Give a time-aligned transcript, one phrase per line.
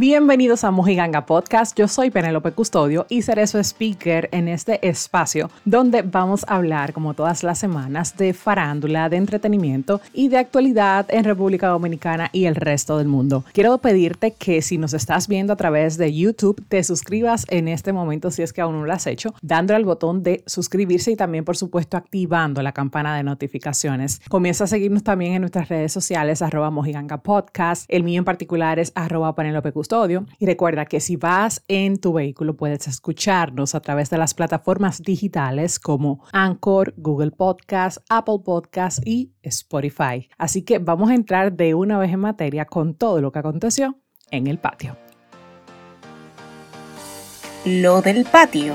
[0.00, 1.76] Bienvenidos a Mojiganga Podcast.
[1.76, 6.92] Yo soy Penelope Custodio y seré su speaker en este espacio donde vamos a hablar,
[6.92, 12.44] como todas las semanas, de farándula, de entretenimiento y de actualidad en República Dominicana y
[12.44, 13.44] el resto del mundo.
[13.52, 17.92] Quiero pedirte que si nos estás viendo a través de YouTube, te suscribas en este
[17.92, 21.16] momento si es que aún no lo has hecho, dándole al botón de suscribirse y
[21.16, 24.20] también, por supuesto, activando la campana de notificaciones.
[24.28, 27.84] Comienza a seguirnos también en nuestras redes sociales, arroba Mojiganga Podcast.
[27.88, 29.87] El mío en particular es arroba Penelope Custodio
[30.38, 35.00] y recuerda que si vas en tu vehículo puedes escucharnos a través de las plataformas
[35.00, 40.28] digitales como Anchor, Google Podcast, Apple Podcast y Spotify.
[40.36, 43.98] Así que vamos a entrar de una vez en materia con todo lo que aconteció
[44.30, 44.96] en el patio.
[47.64, 48.74] Lo del patio.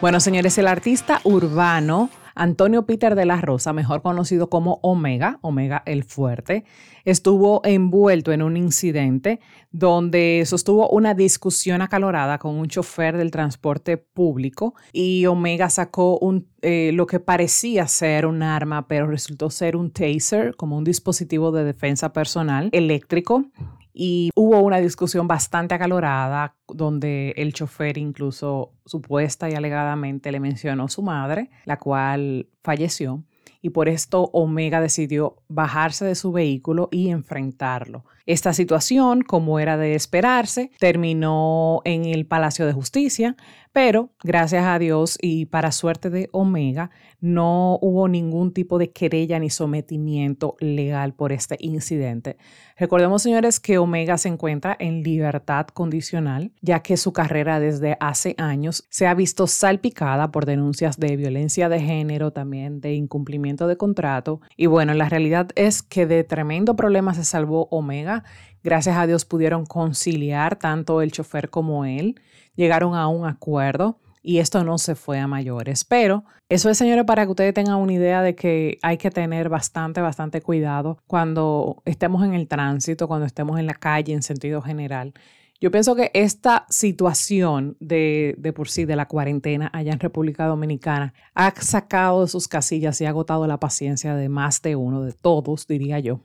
[0.00, 5.82] Bueno, señores, el artista urbano Antonio Peter de la Rosa, mejor conocido como Omega, Omega
[5.86, 6.64] el Fuerte,
[7.04, 9.40] estuvo envuelto en un incidente
[9.70, 16.48] donde sostuvo una discusión acalorada con un chofer del transporte público y Omega sacó un,
[16.62, 21.52] eh, lo que parecía ser un arma, pero resultó ser un taser, como un dispositivo
[21.52, 23.46] de defensa personal eléctrico
[23.92, 30.88] y hubo una discusión bastante acalorada donde el chofer incluso supuesta y alegadamente le mencionó
[30.88, 33.24] su madre, la cual falleció
[33.62, 38.04] y por esto Omega decidió bajarse de su vehículo y enfrentarlo.
[38.26, 43.36] Esta situación, como era de esperarse, terminó en el Palacio de Justicia,
[43.72, 46.90] pero gracias a Dios y para suerte de Omega,
[47.20, 52.36] no hubo ningún tipo de querella ni sometimiento legal por este incidente.
[52.76, 58.34] Recordemos, señores, que Omega se encuentra en libertad condicional, ya que su carrera desde hace
[58.38, 63.76] años se ha visto salpicada por denuncias de violencia de género, también de incumplimiento de
[63.76, 64.40] contrato.
[64.56, 68.24] Y bueno, la realidad es que de tremendo problema se salvó Omega.
[68.62, 72.20] Gracias a Dios pudieron conciliar tanto el chofer como él
[72.56, 75.84] llegaron a un acuerdo y esto no se fue a mayores.
[75.84, 79.48] Pero eso es, señores, para que ustedes tengan una idea de que hay que tener
[79.48, 84.60] bastante, bastante cuidado cuando estemos en el tránsito, cuando estemos en la calle en sentido
[84.60, 85.14] general.
[85.62, 90.46] Yo pienso que esta situación de, de por sí, de la cuarentena allá en República
[90.46, 95.02] Dominicana, ha sacado de sus casillas y ha agotado la paciencia de más de uno,
[95.02, 96.20] de todos, diría yo.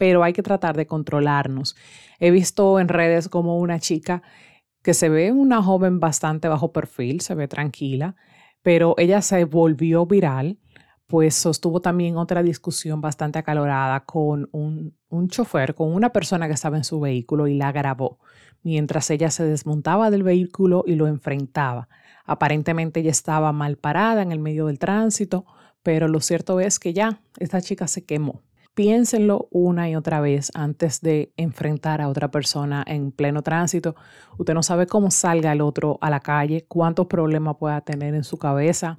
[0.00, 1.76] Pero hay que tratar de controlarnos.
[2.20, 4.22] He visto en redes como una chica
[4.82, 8.16] que se ve una joven bastante bajo perfil, se ve tranquila,
[8.62, 10.58] pero ella se volvió viral,
[11.06, 16.54] pues sostuvo también otra discusión bastante acalorada con un, un chofer, con una persona que
[16.54, 18.20] estaba en su vehículo y la grabó
[18.62, 21.88] mientras ella se desmontaba del vehículo y lo enfrentaba.
[22.24, 25.44] Aparentemente ella estaba mal parada en el medio del tránsito,
[25.82, 28.42] pero lo cierto es que ya esta chica se quemó.
[28.80, 33.94] Piénsenlo una y otra vez antes de enfrentar a otra persona en pleno tránsito.
[34.38, 38.24] Usted no sabe cómo salga el otro a la calle, cuántos problemas pueda tener en
[38.24, 38.98] su cabeza.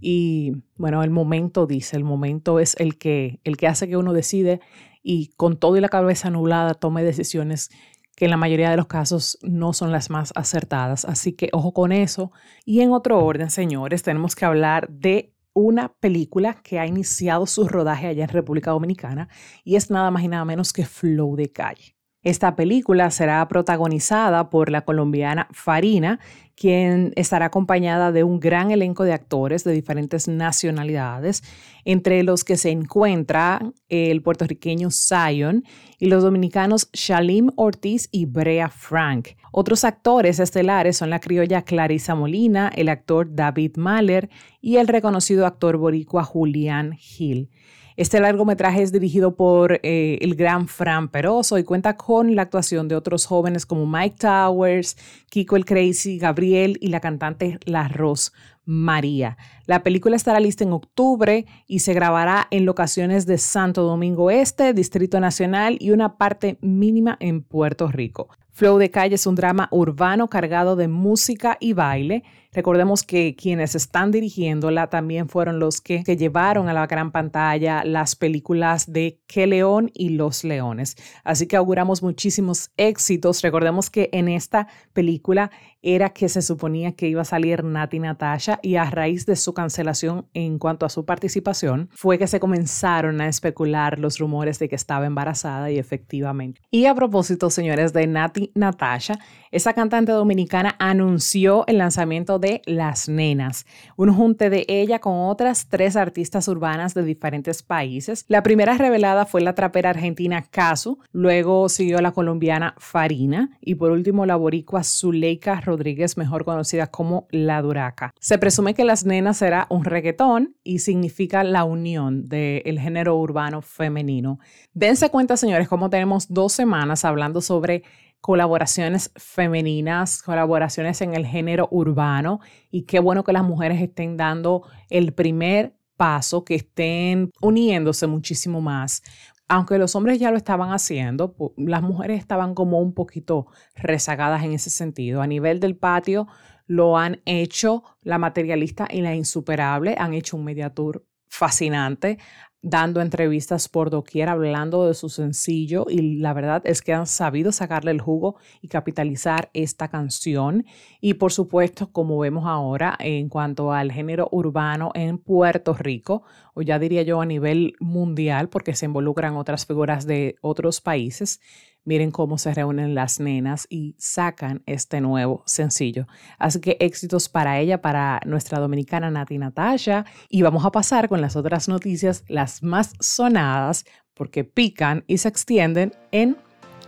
[0.00, 4.14] Y bueno, el momento dice, el momento es el que, el que hace que uno
[4.14, 4.62] decide
[5.02, 7.68] y con todo y la cabeza anulada tome decisiones
[8.16, 11.04] que en la mayoría de los casos no son las más acertadas.
[11.04, 12.32] Así que ojo con eso.
[12.64, 17.66] Y en otro orden, señores, tenemos que hablar de una película que ha iniciado su
[17.68, 19.28] rodaje allá en República Dominicana
[19.64, 21.96] y es nada más y nada menos que Flow de Calle.
[22.22, 26.18] Esta película será protagonizada por la colombiana Farina,
[26.56, 31.44] quien estará acompañada de un gran elenco de actores de diferentes nacionalidades,
[31.84, 35.64] entre los que se encuentra el puertorriqueño Zion
[35.98, 39.28] y los dominicanos Shalim Ortiz y Brea Frank.
[39.60, 44.30] Otros actores estelares son la criolla Clarisa Molina, el actor David Mahler
[44.60, 47.50] y el reconocido actor boricua Julián Gil.
[47.96, 52.86] Este largometraje es dirigido por eh, el gran Fran Peroso y cuenta con la actuación
[52.86, 54.96] de otros jóvenes como Mike Towers,
[55.28, 58.32] Kiko el Crazy, Gabriel y la cantante La Ros
[58.64, 59.38] María.
[59.66, 64.72] La película estará lista en octubre y se grabará en locaciones de Santo Domingo Este,
[64.72, 68.28] Distrito Nacional y una parte mínima en Puerto Rico.
[68.58, 72.24] Flow de Calle es un drama urbano cargado de música y baile.
[72.52, 78.16] Recordemos que quienes están dirigiéndola también fueron los que, llevaron a la gran pantalla las
[78.16, 80.96] películas de Que León y Los Leones.
[81.22, 83.42] Así que auguramos muchísimos éxitos.
[83.42, 85.52] Recordemos que en esta película
[85.82, 89.54] era que se suponía que iba a salir Nati Natasha y a raíz de su
[89.54, 94.68] cancelación en cuanto a su participación fue que se comenzaron a especular los rumores de
[94.68, 96.60] que estaba embarazada y efectivamente.
[96.70, 99.18] Y a propósito, señores, de Nati Natasha,
[99.50, 103.66] esa cantante dominicana anunció el lanzamiento de Las Nenas,
[103.96, 108.24] un junte de ella con otras tres artistas urbanas de diferentes países.
[108.28, 113.90] La primera revelada fue la trapera argentina Casu, luego siguió la colombiana Farina y por
[113.90, 118.12] último la boricua Zuleika Rodríguez, mejor conocida como La Duraca.
[118.20, 123.62] Se presume que Las Nenas será un reggaetón y significa la unión del género urbano
[123.62, 124.38] femenino.
[124.74, 127.82] Dense cuenta, señores, cómo tenemos dos semanas hablando sobre
[128.20, 134.62] colaboraciones femeninas, colaboraciones en el género urbano y qué bueno que las mujeres estén dando
[134.90, 139.02] el primer paso, que estén uniéndose muchísimo más.
[139.48, 144.52] Aunque los hombres ya lo estaban haciendo, las mujeres estaban como un poquito rezagadas en
[144.52, 145.22] ese sentido.
[145.22, 146.28] A nivel del patio
[146.66, 152.18] lo han hecho la materialista y la insuperable, han hecho un mediatur fascinante,
[152.60, 157.52] dando entrevistas por doquier, hablando de su sencillo y la verdad es que han sabido
[157.52, 160.64] sacarle el jugo y capitalizar esta canción.
[161.00, 166.24] Y por supuesto, como vemos ahora en cuanto al género urbano en Puerto Rico,
[166.54, 171.40] o ya diría yo a nivel mundial, porque se involucran otras figuras de otros países,
[171.88, 176.06] Miren cómo se reúnen las nenas y sacan este nuevo sencillo.
[176.38, 180.04] Así que éxitos para ella, para nuestra dominicana Nati Natasha.
[180.28, 185.28] Y vamos a pasar con las otras noticias, las más sonadas, porque pican y se
[185.28, 186.36] extienden en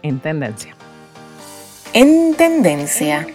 [0.02, 0.76] En Tendencia.
[1.94, 3.26] En Tendencia.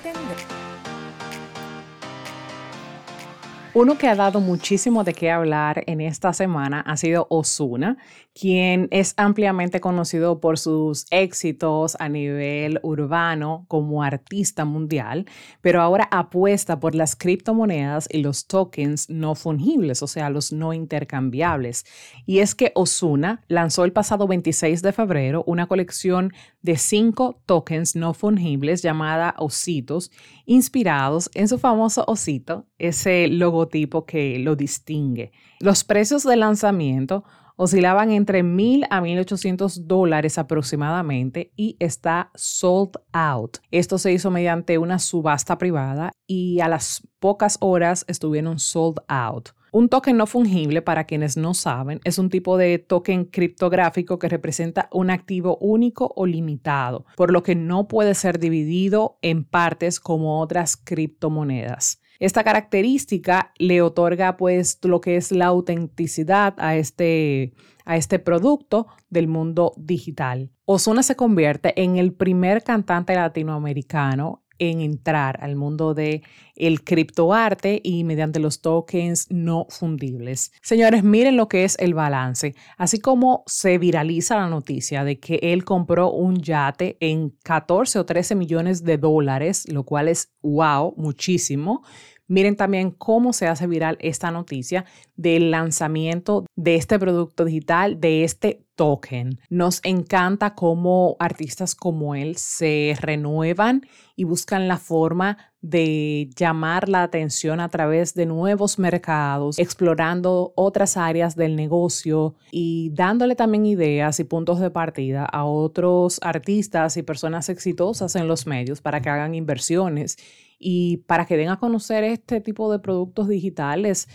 [3.77, 7.97] Uno que ha dado muchísimo de qué hablar en esta semana ha sido Osuna,
[8.33, 15.25] quien es ampliamente conocido por sus éxitos a nivel urbano como artista mundial,
[15.59, 20.71] pero ahora apuesta por las criptomonedas y los tokens no fungibles, o sea, los no
[20.71, 21.85] intercambiables.
[22.25, 26.31] Y es que Osuna lanzó el pasado 26 de febrero una colección
[26.61, 30.11] de cinco tokens no fungibles llamada Ositos,
[30.45, 35.31] inspirados en su famoso osito, ese logo tipo que lo distingue.
[35.59, 37.23] Los precios de lanzamiento
[37.57, 43.57] oscilaban entre 1.000 a 1.800 dólares aproximadamente y está sold out.
[43.71, 49.49] Esto se hizo mediante una subasta privada y a las pocas horas estuvieron sold out.
[49.71, 54.29] Un token no fungible, para quienes no saben, es un tipo de token criptográfico que
[54.29, 59.99] representa un activo único o limitado, por lo que no puede ser dividido en partes
[59.99, 61.99] como otras criptomonedas.
[62.19, 67.53] Esta característica le otorga pues lo que es la autenticidad a este,
[67.83, 70.51] a este producto del mundo digital.
[70.65, 76.23] Ozuna se convierte en el primer cantante latinoamericano en entrar al mundo de
[76.55, 80.51] el criptoarte y mediante los tokens no fundibles.
[80.61, 82.55] Señores, miren lo que es el balance.
[82.77, 88.05] Así como se viraliza la noticia de que él compró un yate en 14 o
[88.05, 91.83] 13 millones de dólares, lo cual es wow, muchísimo.
[92.27, 94.85] Miren también cómo se hace viral esta noticia
[95.15, 99.39] del lanzamiento de este producto digital, de este token.
[99.49, 103.81] Nos encanta cómo artistas como él se renuevan
[104.15, 110.95] y buscan la forma de llamar la atención a través de nuevos mercados, explorando otras
[110.95, 117.03] áreas del negocio y dándole también ideas y puntos de partida a otros artistas y
[117.03, 120.17] personas exitosas en los medios para que hagan inversiones
[120.59, 124.07] y para que den a conocer este tipo de productos digitales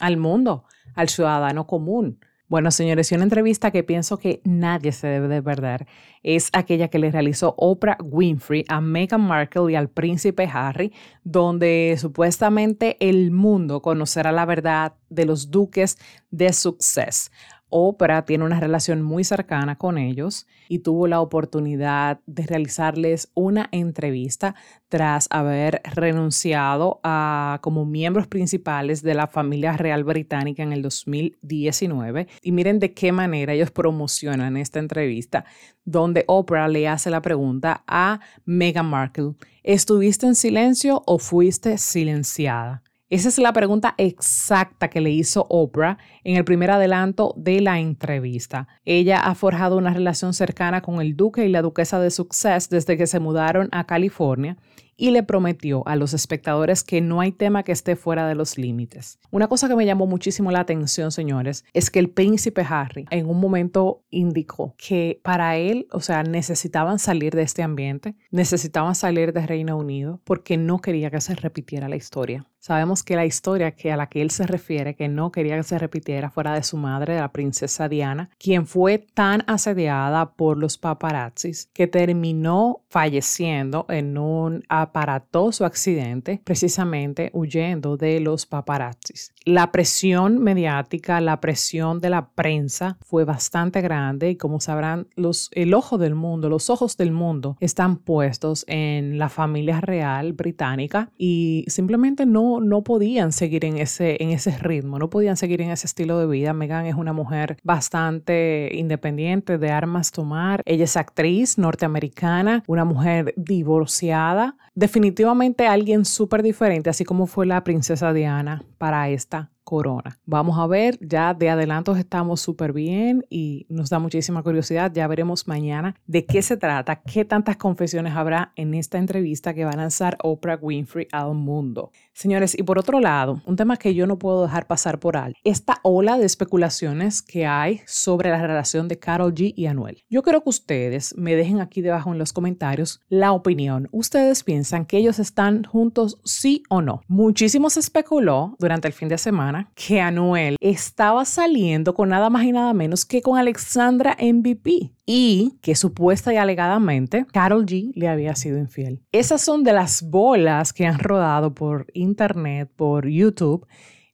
[0.00, 0.64] al mundo,
[0.94, 2.18] al ciudadano común.
[2.48, 5.88] Bueno, señores, y una entrevista que pienso que nadie se debe de perder
[6.22, 10.92] es aquella que le realizó Oprah Winfrey a Meghan Markle y al príncipe Harry,
[11.24, 15.98] donde supuestamente el mundo conocerá la verdad de los duques
[16.30, 17.32] de Success.
[17.68, 23.68] Oprah tiene una relación muy cercana con ellos y tuvo la oportunidad de realizarles una
[23.72, 24.54] entrevista
[24.88, 32.28] tras haber renunciado a como miembros principales de la familia real británica en el 2019.
[32.42, 35.44] Y miren de qué manera ellos promocionan esta entrevista,
[35.84, 42.82] donde Oprah le hace la pregunta a Meghan Markle, ¿estuviste en silencio o fuiste silenciada?
[43.08, 47.78] Esa es la pregunta exacta que le hizo Oprah en el primer adelanto de la
[47.78, 48.66] entrevista.
[48.84, 52.96] Ella ha forjado una relación cercana con el duque y la duquesa de Success desde
[52.96, 54.56] que se mudaron a California
[54.96, 58.58] y le prometió a los espectadores que no hay tema que esté fuera de los
[58.58, 59.18] límites.
[59.30, 63.28] Una cosa que me llamó muchísimo la atención, señores, es que el príncipe Harry en
[63.28, 69.32] un momento indicó que para él, o sea, necesitaban salir de este ambiente, necesitaban salir
[69.32, 72.46] de Reino Unido porque no quería que se repitiera la historia.
[72.66, 75.62] Sabemos que la historia que a la que él se refiere, que no quería que
[75.62, 80.76] se repitiera, fuera de su madre, la princesa Diana, quien fue tan asediada por los
[80.76, 89.32] paparazzis que terminó falleciendo en un aparatoso accidente, precisamente huyendo de los paparazzis.
[89.44, 95.50] La presión mediática, la presión de la prensa fue bastante grande y como sabrán, los,
[95.52, 101.10] el ojo del mundo, los ojos del mundo están puestos en la familia real británica
[101.16, 105.70] y simplemente no no, podían seguir en ese, en ese ritmo, no podían seguir en
[105.70, 106.52] ese estilo de vida.
[106.52, 110.62] Megan es una mujer bastante independiente de armas tomar.
[110.64, 117.64] Ella es actriz norteamericana, una mujer divorciada, definitivamente alguien súper diferente, así como fue la
[117.64, 120.20] princesa Diana para esta corona.
[120.24, 124.92] Vamos a ver, ya de adelanto estamos súper bien y nos da muchísima curiosidad.
[124.94, 129.64] Ya veremos mañana de qué se trata, qué tantas confesiones habrá en esta entrevista que
[129.64, 131.90] va a lanzar Oprah Winfrey al mundo.
[132.12, 135.38] Señores, y por otro lado, un tema que yo no puedo dejar pasar por alto,
[135.42, 140.04] esta ola de especulaciones que hay sobre la relación de Carol G y Anuel.
[140.08, 143.88] Yo quiero que ustedes me dejen aquí debajo en los comentarios la opinión.
[143.90, 147.02] ¿Ustedes piensan que ellos están juntos sí o no?
[147.08, 152.52] Muchísimos especuló durante el fin de semana que Anuel estaba saliendo con nada más y
[152.52, 158.34] nada menos que con Alexandra MVP y que supuesta y alegadamente Carol G le había
[158.34, 159.02] sido infiel.
[159.12, 163.66] Esas son de las bolas que han rodado por internet, por YouTube.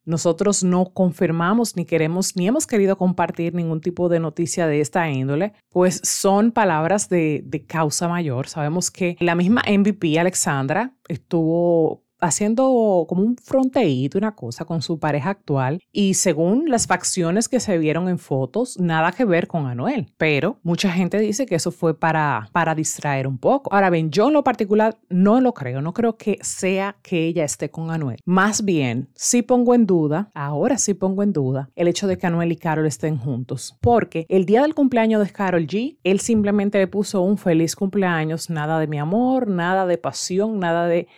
[0.04, 5.08] Nosotros no confirmamos ni queremos ni hemos querido compartir ningún tipo de noticia de esta
[5.08, 8.48] índole, pues son palabras de, de causa mayor.
[8.48, 14.98] Sabemos que la misma MVP Alexandra estuvo haciendo como un fronteíto, una cosa con su
[14.98, 19.66] pareja actual y según las facciones que se vieron en fotos, nada que ver con
[19.66, 23.74] Anuel, pero mucha gente dice que eso fue para, para distraer un poco.
[23.74, 27.44] Ahora bien, yo en lo particular no lo creo, no creo que sea que ella
[27.44, 28.20] esté con Anuel.
[28.24, 32.26] Más bien, sí pongo en duda, ahora sí pongo en duda, el hecho de que
[32.28, 36.78] Anuel y Carol estén juntos, porque el día del cumpleaños de Carol G, él simplemente
[36.78, 41.08] le puso un feliz cumpleaños, nada de mi amor, nada de pasión, nada de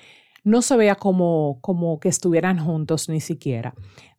[0.45, 3.75] no se veía como, como que estuvieran juntos ni siquiera.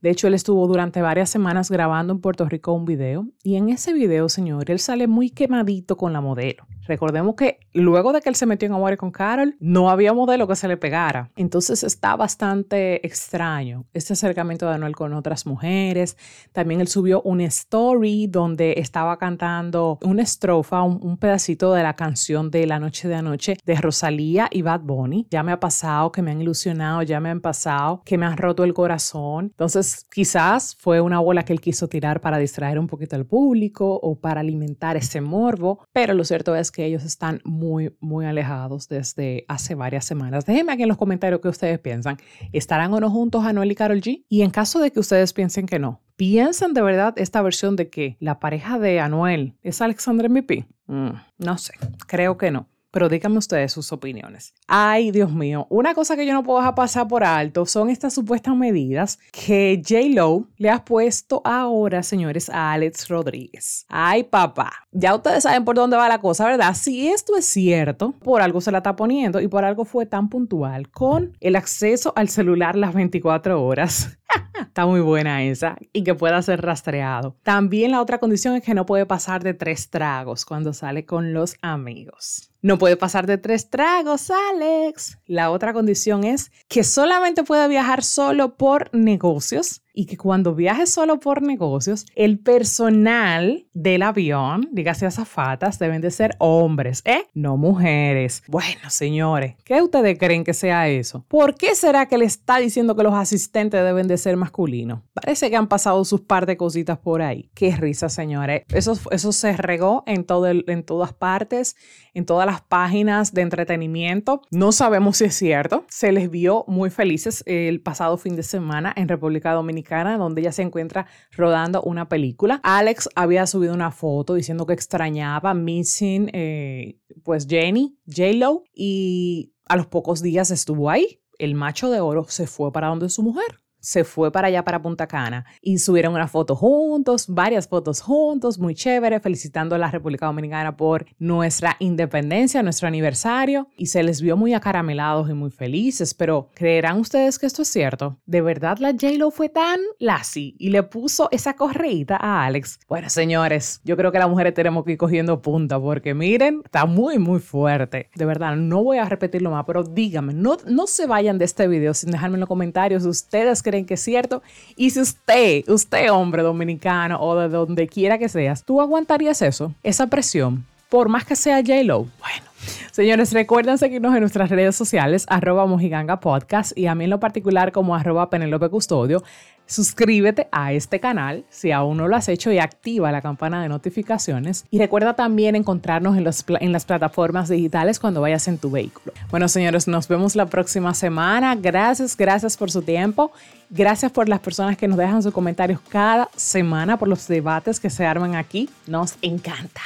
[0.06, 3.70] De hecho, él estuvo durante varias semanas grabando en Puerto Rico un video y en
[3.70, 6.68] ese video, señor, él sale muy quemadito con la modelo.
[6.88, 10.48] Recordemos que luego de que él se metió en amor con Carol, no había modelo
[10.48, 11.32] que se le pegara.
[11.36, 16.18] Entonces está bastante extraño este acercamiento de Anuel con otras mujeres.
[16.52, 22.52] También él subió una story donde estaba cantando una estrofa, un, pedacito de la canción
[22.52, 25.26] de La Noche de Anoche de Rosalía y Bad Bunny.
[25.32, 28.38] Ya me ha pasado que me han ilusionado, ya me han pasado que me han
[28.38, 29.46] roto el corazón.
[29.46, 34.00] Entonces quizás fue una bola que él quiso tirar para distraer un poquito al público
[34.02, 38.88] o para alimentar ese morbo, pero lo cierto es que ellos están muy, muy alejados
[38.88, 40.46] desde hace varias semanas.
[40.46, 42.18] Déjenme aquí en los comentarios qué ustedes piensan.
[42.52, 44.26] ¿Estarán o no juntos Anuel y Carol G?
[44.30, 47.90] Y en caso de que ustedes piensen que no, ¿piensan de verdad esta versión de
[47.90, 50.68] que la pareja de Anuel es Alexandra MVP?
[50.88, 51.10] Mm,
[51.40, 51.74] no sé,
[52.08, 54.54] creo que no pero díganme ustedes sus opiniones.
[54.68, 58.14] Ay, Dios mío, una cosa que yo no puedo dejar pasar por alto son estas
[58.14, 60.16] supuestas medidas que J.
[60.16, 63.86] Lo le ha puesto ahora, señores, a Alex Rodríguez.
[63.90, 66.74] Ay, papá, ya ustedes saben por dónde va la cosa, ¿verdad?
[66.74, 70.30] Si esto es cierto, por algo se la está poniendo y por algo fue tan
[70.30, 74.18] puntual con el acceso al celular las 24 horas.
[74.60, 75.78] Está muy buena esa.
[75.94, 77.36] Y que pueda ser rastreado.
[77.44, 81.34] También la otra condición es que no puede pasar de tres tragos cuando sale con
[81.34, 82.52] los amigos.
[82.62, 85.20] No puede pasar de tres tragos, Alex.
[85.28, 90.92] La otra condición es que solamente puede viajar solo por negocios y que cuando viajes
[90.92, 97.24] solo por negocios, el personal del avión, dígase azafatas, deben de ser hombres, ¿eh?
[97.34, 98.44] No mujeres.
[98.48, 101.26] Bueno, señores, ¿qué ustedes creen que sea eso?
[101.28, 105.02] ¿Por qué será que le está diciendo que los asistentes deben de ser masculinos?
[105.14, 107.50] Parece que han pasado sus par de cositas por ahí.
[107.56, 108.64] Qué risa, señores.
[108.70, 111.78] Eso, eso se regó en, todo en todas partes,
[112.14, 114.42] en todas las páginas de entretenimiento.
[114.52, 115.86] No sabemos si es cierto.
[115.88, 119.85] Se les vio muy felices el pasado fin de semana en República Dominicana
[120.18, 122.60] donde ella se encuentra rodando una película.
[122.64, 129.78] Alex había subido una foto diciendo que extrañaba Missing, eh, pues Jenny, J-Lo, y a
[129.78, 131.22] los pocos días estuvo ahí.
[131.38, 134.82] El macho de oro se fue para donde su mujer se fue para allá, para
[134.82, 139.92] Punta Cana, y subieron una foto juntos, varias fotos juntos, muy chévere, felicitando a la
[139.92, 145.52] República Dominicana por nuestra independencia, nuestro aniversario, y se les vio muy acaramelados y muy
[145.52, 148.18] felices, pero ¿creerán ustedes que esto es cierto?
[148.26, 152.80] ¿De verdad la J-Lo fue tan lassie y le puso esa correíta a Alex?
[152.88, 156.88] Bueno, señores, yo creo que las mujeres tenemos que ir cogiendo punta, porque miren, está
[156.88, 158.10] muy, muy fuerte.
[158.16, 161.68] De verdad, no voy a repetirlo más, pero díganme, no, no se vayan de este
[161.68, 164.42] video sin dejarme en los comentarios ustedes que es cierto.
[164.78, 169.74] Y si usted, usted hombre dominicano o de donde quiera que seas, ¿tú aguantarías eso?
[169.84, 172.08] Esa presión, por más que sea J-Lo.
[172.20, 172.55] Bueno.
[172.92, 177.20] Señores, recuerden seguirnos en nuestras redes sociales, arroba mojiganga podcast y a mí en lo
[177.20, 179.24] particular como arroba Penelope Custodio.
[179.68, 183.70] Suscríbete a este canal si aún no lo has hecho y activa la campana de
[183.70, 184.66] notificaciones.
[184.70, 186.24] Y recuerda también encontrarnos en,
[186.72, 189.14] las plataformas digitales cuando vayas en tu vehículo.
[189.32, 191.56] Bueno, señores, nos vemos la próxima semana.
[191.56, 193.32] Gracias, gracias por su tiempo.
[193.72, 197.90] Gracias por las personas que nos dejan sus comentarios cada semana, por los debates que
[197.90, 198.70] se arman aquí.
[198.86, 199.82] Nos encanta.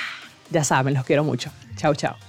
[0.50, 1.52] Ya saben, los quiero mucho.
[1.78, 2.29] Chao, chao.